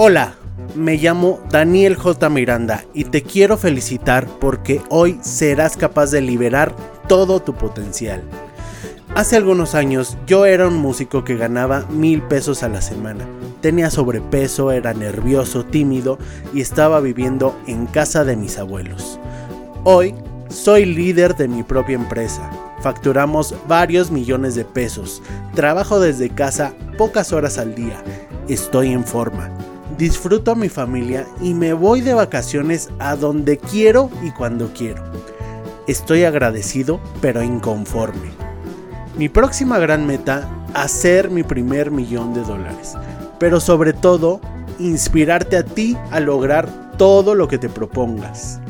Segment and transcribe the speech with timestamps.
[0.00, 0.34] Hola,
[0.76, 2.30] me llamo Daniel J.
[2.30, 6.72] Miranda y te quiero felicitar porque hoy serás capaz de liberar
[7.08, 8.22] todo tu potencial.
[9.16, 13.26] Hace algunos años yo era un músico que ganaba mil pesos a la semana.
[13.60, 16.16] Tenía sobrepeso, era nervioso, tímido
[16.54, 19.18] y estaba viviendo en casa de mis abuelos.
[19.82, 20.14] Hoy
[20.48, 22.48] soy líder de mi propia empresa.
[22.82, 25.24] Facturamos varios millones de pesos.
[25.56, 28.00] Trabajo desde casa pocas horas al día.
[28.46, 29.50] Estoy en forma
[29.98, 35.02] disfruto a mi familia y me voy de vacaciones a donde quiero y cuando quiero.
[35.88, 38.30] Estoy agradecido pero inconforme.
[39.16, 42.94] Mi próxima gran meta, hacer mi primer millón de dólares.
[43.40, 44.40] Pero sobre todo,
[44.78, 48.60] inspirarte a ti a lograr todo lo que te propongas.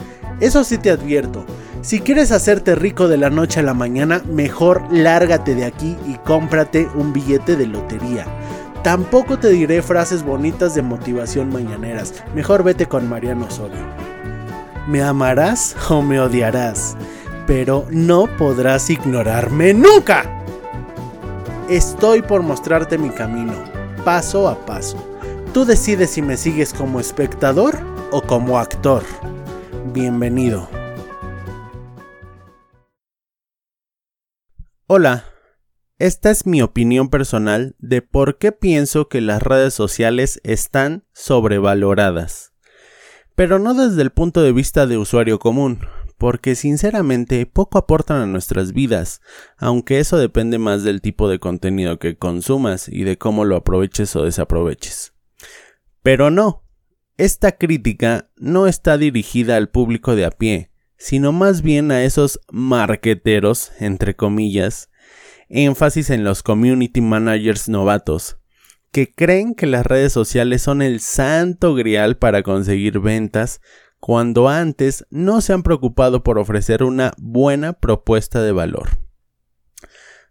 [0.41, 1.45] Eso sí te advierto,
[1.83, 6.15] si quieres hacerte rico de la noche a la mañana, mejor lárgate de aquí y
[6.17, 8.27] cómprate un billete de lotería
[8.83, 12.15] Tampoco te diré frases bonitas de motivación mañaneras.
[12.35, 13.85] Mejor vete con Mariano Osorio.
[14.87, 16.97] Me amarás o me odiarás,
[17.47, 20.25] pero no podrás ignorarme nunca.
[21.69, 23.53] Estoy por mostrarte mi camino,
[24.05, 24.97] paso a paso.
[25.53, 27.77] Tú decides si me sigues como espectador
[28.11, 29.03] o como actor.
[29.93, 30.69] Bienvenido.
[34.87, 35.25] Hola.
[35.99, 42.53] Esta es mi opinión personal de por qué pienso que las redes sociales están sobrevaloradas.
[43.35, 45.81] Pero no desde el punto de vista de usuario común,
[46.17, 49.21] porque sinceramente poco aportan a nuestras vidas,
[49.57, 54.15] aunque eso depende más del tipo de contenido que consumas y de cómo lo aproveches
[54.15, 55.15] o desaproveches.
[56.05, 56.63] Pero no,
[57.17, 62.39] esta crítica no está dirigida al público de a pie, sino más bien a esos
[62.53, 64.91] marqueteros, entre comillas,
[65.49, 68.39] énfasis en los community managers novatos,
[68.93, 73.61] que creen que las redes sociales son el santo grial para conseguir ventas,
[74.01, 78.91] cuando antes no se han preocupado por ofrecer una buena propuesta de valor.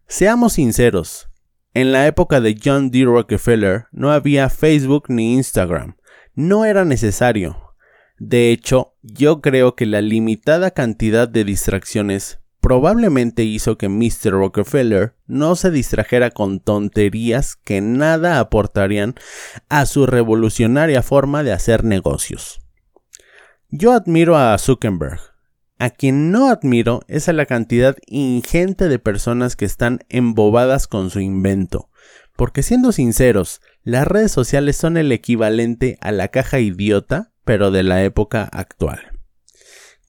[0.08, 1.30] Seamos sinceros,
[1.74, 3.04] en la época de John D.
[3.04, 5.98] Rockefeller no había Facebook ni Instagram,
[6.34, 7.76] no era necesario.
[8.18, 14.32] De hecho, yo creo que la limitada cantidad de distracciones probablemente hizo que Mr.
[14.32, 19.16] Rockefeller no se distrajera con tonterías que nada aportarían
[19.70, 22.60] a su revolucionaria forma de hacer negocios.
[23.70, 25.22] Yo admiro a Zuckerberg.
[25.80, 31.10] A quien no admiro es a la cantidad ingente de personas que están embobadas con
[31.10, 31.90] su invento.
[32.36, 37.84] Porque siendo sinceros, las redes sociales son el equivalente a la caja idiota, pero de
[37.84, 39.00] la época actual.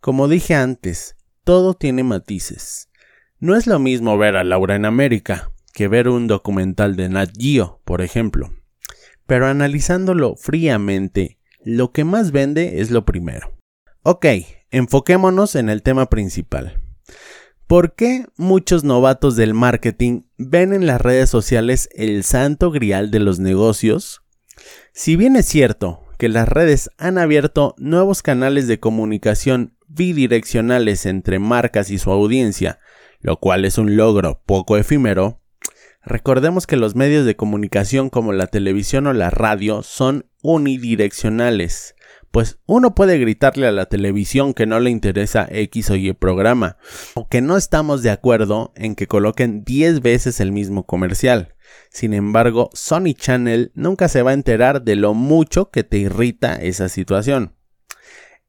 [0.01, 1.15] Como dije antes,
[1.49, 2.91] todo tiene matices.
[3.39, 7.31] No es lo mismo ver a Laura en América que ver un documental de Nat
[7.39, 8.53] Geo, por ejemplo.
[9.27, 13.57] Pero analizándolo fríamente, lo que más vende es lo primero.
[14.03, 14.27] Ok,
[14.71, 16.83] enfoquémonos en el tema principal.
[17.67, 23.21] ¿Por qué muchos novatos del marketing ven en las redes sociales el santo grial de
[23.21, 24.21] los negocios?
[24.93, 31.39] Si bien es cierto que las redes han abierto nuevos canales de comunicación bidireccionales entre
[31.39, 32.79] marcas y su audiencia,
[33.21, 35.41] lo cual es un logro poco efímero,
[36.05, 41.97] recordemos que los medios de comunicación como la televisión o la radio son unidireccionales,
[42.31, 46.77] pues uno puede gritarle a la televisión que no le interesa X o Y programa,
[47.15, 51.55] o que no estamos de acuerdo en que coloquen 10 veces el mismo comercial.
[51.91, 56.57] Sin embargo, Sony Channel nunca se va a enterar de lo mucho que te irrita
[56.57, 57.58] esa situación.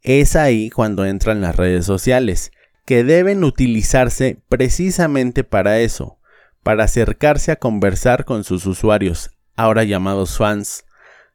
[0.02, 2.52] Es ahí cuando entran las redes sociales,
[2.86, 6.20] que deben utilizarse precisamente para eso,
[6.64, 10.86] para acercarse a conversar con sus usuarios, ahora llamados fans,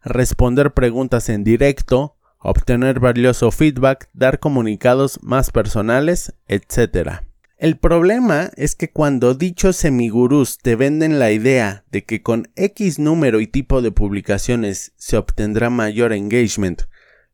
[0.03, 7.23] responder preguntas en directo, obtener valioso feedback, dar comunicados más personales, etc.
[7.57, 12.99] El problema es que cuando dichos semigurús te venden la idea de que con X
[12.99, 16.83] número y tipo de publicaciones se obtendrá mayor engagement,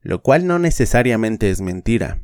[0.00, 2.20] lo cual no necesariamente es mentira.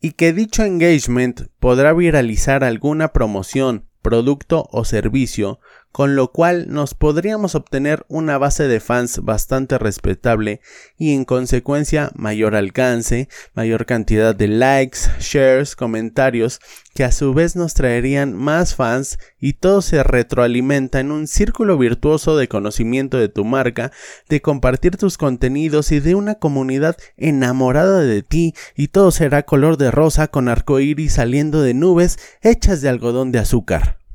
[0.00, 5.58] Y que dicho engagement podrá viralizar alguna promoción, producto o servicio
[5.96, 10.60] con lo cual nos podríamos obtener una base de fans bastante respetable
[10.98, 16.60] y en consecuencia mayor alcance, mayor cantidad de likes, shares, comentarios,
[16.94, 21.78] que a su vez nos traerían más fans y todo se retroalimenta en un círculo
[21.78, 23.90] virtuoso de conocimiento de tu marca,
[24.28, 29.78] de compartir tus contenidos y de una comunidad enamorada de ti y todo será color
[29.78, 34.05] de rosa con arcoíris saliendo de nubes hechas de algodón de azúcar.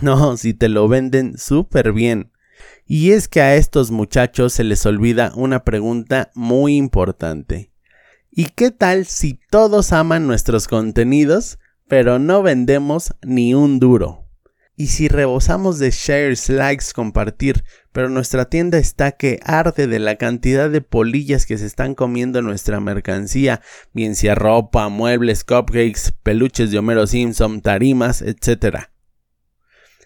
[0.02, 2.32] No, si te lo venden súper bien.
[2.86, 7.70] Y es que a estos muchachos se les olvida una pregunta muy importante.
[8.30, 11.58] ¿Y qué tal si todos aman nuestros contenidos,
[11.88, 14.26] pero no vendemos ni un duro?
[14.76, 17.62] Y si rebosamos de shares, likes, compartir,
[17.92, 22.40] pero nuestra tienda está que arde de la cantidad de polillas que se están comiendo
[22.40, 23.60] nuestra mercancía,
[23.92, 28.89] bien sea ropa, muebles, cupcakes, peluches de Homero Simpson, tarimas, etc.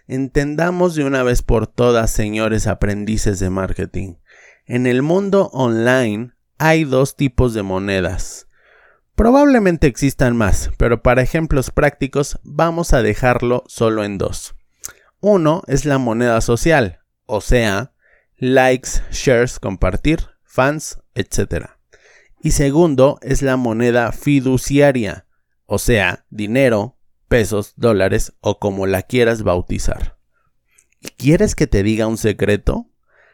[0.06, 4.16] Entendamos de una vez por todas, señores aprendices de marketing.
[4.66, 8.46] En el mundo online hay dos tipos de monedas.
[9.14, 14.54] Probablemente existan más, pero para ejemplos prácticos vamos a dejarlo solo en dos.
[15.20, 17.92] Uno es la moneda social, o sea,
[18.36, 21.68] likes, shares, compartir, fans, etc.
[22.42, 25.26] Y segundo es la moneda fiduciaria,
[25.64, 26.93] o sea, dinero,
[27.34, 30.16] pesos, dólares o como la quieras bautizar.
[31.16, 32.86] ¿Quieres que te diga un secreto?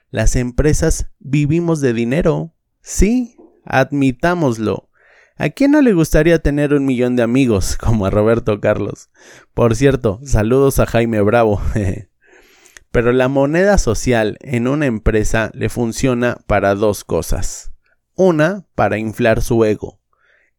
[0.09, 2.55] Las empresas vivimos de dinero.
[2.81, 4.89] Sí, admitámoslo.
[5.37, 9.11] ¿A quién no le gustaría tener un millón de amigos como a Roberto Carlos?
[9.53, 11.61] Por cierto, saludos a Jaime Bravo.
[12.91, 17.73] Pero la moneda social en una empresa le funciona para dos cosas.
[18.15, 20.00] Una, para inflar su ego.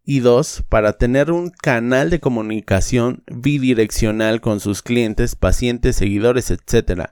[0.03, 7.09] Y dos, para tener un canal de comunicación bidireccional con sus clientes, pacientes, seguidores, etc.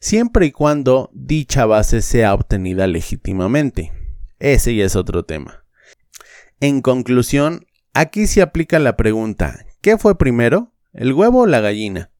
[0.00, 3.92] Siempre y cuando dicha base sea obtenida legítimamente.
[4.40, 5.64] Ese ya es otro tema.
[6.60, 10.72] En conclusión, aquí se aplica la pregunta, ¿qué fue primero?
[10.92, 12.10] ¿El huevo o la gallina?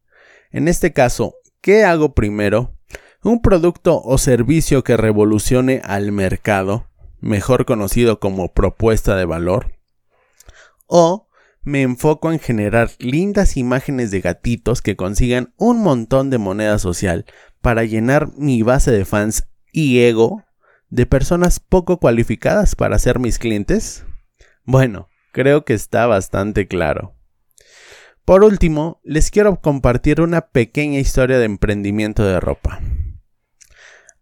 [0.50, 2.76] En este caso, ¿qué hago primero?
[3.22, 6.86] ¿Un producto o servicio que revolucione al mercado,
[7.20, 9.72] mejor conocido como propuesta de valor?
[10.86, 11.28] ¿O
[11.62, 17.24] me enfoco en generar lindas imágenes de gatitos que consigan un montón de moneda social
[17.60, 20.44] para llenar mi base de fans y ego
[20.90, 24.04] de personas poco cualificadas para ser mis clientes?
[24.64, 27.14] Bueno, creo que está bastante claro.
[28.24, 32.80] Por último, les quiero compartir una pequeña historia de emprendimiento de ropa.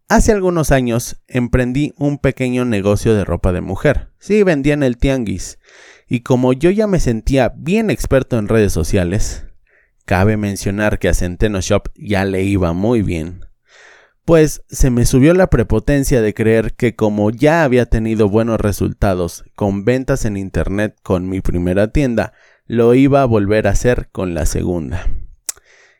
[0.08, 4.10] Hace algunos años emprendí un pequeño negocio de ropa de mujer.
[4.18, 5.58] Sí, vendía en el tianguis.
[6.12, 9.46] Y como yo ya me sentía bien experto en redes sociales,
[10.04, 13.46] cabe mencionar que a Centeno Shop ya le iba muy bien
[14.24, 19.44] pues se me subió la prepotencia de creer que como ya había tenido buenos resultados
[19.56, 22.32] con ventas en Internet con mi primera tienda,
[22.66, 25.08] lo iba a volver a hacer con la segunda.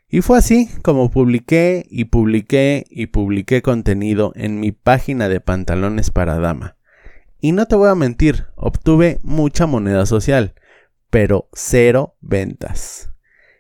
[0.09, 6.11] Y fue así como publiqué y publiqué y publiqué contenido en mi página de pantalones
[6.11, 6.77] para dama.
[7.45, 10.55] Y no te voy a mentir, obtuve mucha moneda social,
[11.11, 13.11] pero cero ventas.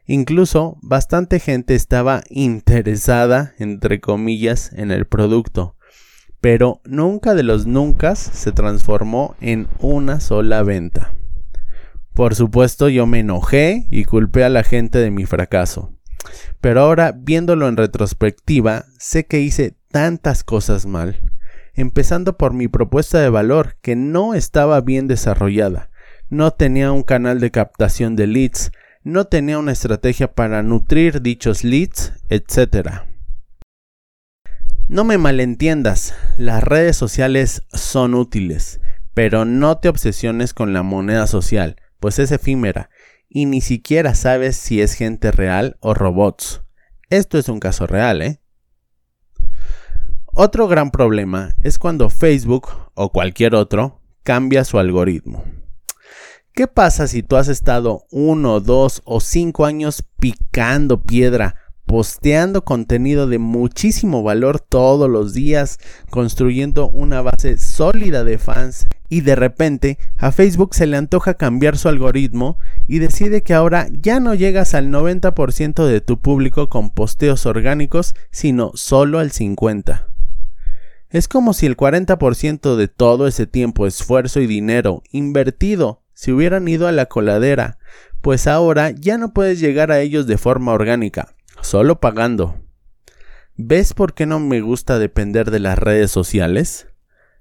[0.07, 5.75] Incluso bastante gente estaba interesada, entre comillas, en el producto,
[6.41, 11.13] pero nunca de los nunca se transformó en una sola venta.
[12.15, 15.93] Por supuesto yo me enojé y culpé a la gente de mi fracaso.
[16.61, 21.32] Pero ahora, viéndolo en retrospectiva, sé que hice tantas cosas mal,
[21.75, 25.91] empezando por mi propuesta de valor que no estaba bien desarrollada,
[26.29, 28.73] no tenía un canal de captación de leads,
[29.05, 33.03] no tenía una estrategia para nutrir dichos leads, etc.
[34.89, 38.81] No me malentiendas, las redes sociales son útiles,
[39.15, 42.91] pero no te obsesiones con la moneda social, pues es efímera
[43.35, 46.63] y ni siquiera sabes si es gente real o robots.
[47.09, 48.42] Esto es un caso real, ¿eh?
[50.35, 55.45] Otro gran problema es cuando Facebook o cualquier otro cambia su algoritmo.
[56.55, 63.27] ¿Qué pasa si tú has estado uno, dos o cinco años picando piedra, posteando contenido
[63.27, 69.99] de muchísimo valor todos los días, construyendo una base sólida de fans y de repente
[70.17, 74.73] a Facebook se le antoja cambiar su algoritmo y decide que ahora ya no llegas
[74.73, 80.12] al 90% de tu público con posteos orgánicos, sino solo al 50%?
[81.13, 86.67] Es como si el 40% de todo ese tiempo, esfuerzo y dinero invertido si hubieran
[86.69, 87.79] ido a la coladera,
[88.23, 92.57] pues ahora ya no puedes llegar a ellos de forma orgánica, solo pagando.
[93.57, 96.87] ¿Ves por qué no me gusta depender de las redes sociales?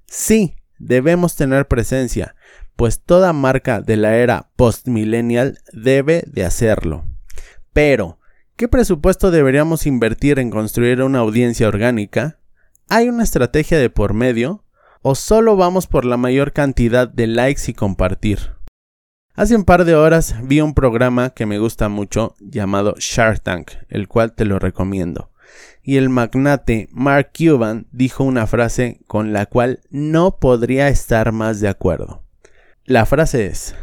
[0.05, 2.35] Sí, debemos tener presencia,
[2.75, 7.05] pues toda marca de la era postmillennial debe de hacerlo.
[7.71, 8.19] Pero,
[8.57, 12.40] ¿qué presupuesto deberíamos invertir en construir una audiencia orgánica?
[12.93, 14.65] ¿Hay una estrategia de por medio?
[15.01, 18.51] ¿O solo vamos por la mayor cantidad de likes y compartir?
[19.33, 23.71] Hace un par de horas vi un programa que me gusta mucho llamado Shark Tank,
[23.87, 25.31] el cual te lo recomiendo.
[25.81, 31.61] y el magnate Mark Cuban dijo una frase con la cual no podría estar más
[31.61, 32.25] de acuerdo.
[32.83, 33.73] La frase es,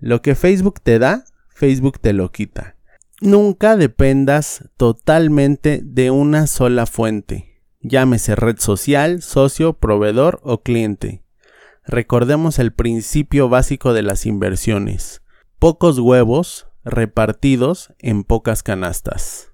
[0.00, 2.76] lo que Facebook te da, Facebook te lo quita.
[3.22, 7.49] Nunca dependas totalmente de una sola fuente,
[7.80, 11.24] llámese red social, socio, proveedor o cliente.
[11.84, 15.22] Recordemos el principio básico de las inversiones.
[15.58, 19.49] Pocos huevos repartidos en pocas canastas.